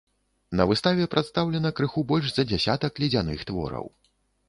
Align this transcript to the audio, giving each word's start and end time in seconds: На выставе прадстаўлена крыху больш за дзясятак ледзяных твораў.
На 0.61 0.65
выставе 0.71 1.05
прадстаўлена 1.17 1.73
крыху 1.81 2.07
больш 2.15 2.27
за 2.39 2.49
дзясятак 2.55 2.93
ледзяных 3.05 3.39
твораў. 3.53 3.85